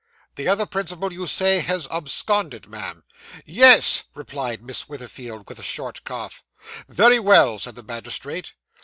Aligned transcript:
'The 0.33 0.47
other 0.47 0.65
principal, 0.65 1.13
you 1.13 1.27
say, 1.27 1.59
has 1.59 1.87
absconded, 1.91 2.67
ma'am?' 2.67 3.03
'Yes,' 3.45 4.05
replied 4.15 4.63
Miss 4.63 4.89
Witherfield, 4.89 5.47
with 5.47 5.59
a 5.59 5.61
short 5.63 6.03
cough. 6.05 6.43
'Very 6.89 7.19
well,' 7.19 7.59
said 7.59 7.75
the 7.75 7.83
magistrate. 7.83 8.53